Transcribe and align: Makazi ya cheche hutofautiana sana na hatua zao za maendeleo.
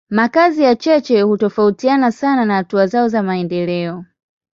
Makazi 0.09 0.63
ya 0.63 0.75
cheche 0.75 1.21
hutofautiana 1.21 2.11
sana 2.11 2.45
na 2.45 2.53
hatua 2.55 2.87
zao 2.87 3.07
za 3.07 3.23
maendeleo. 3.23 4.05